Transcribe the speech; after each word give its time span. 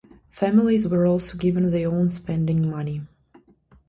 Families 0.31 0.87
were 0.87 1.05
also 1.05 1.37
given 1.37 1.69
their 1.69 1.87
own 1.91 2.09
spending 2.09 2.71
money. 2.71 3.03